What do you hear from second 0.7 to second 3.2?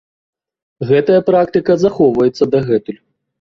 Гэтая практыка захоўваецца дагэтуль.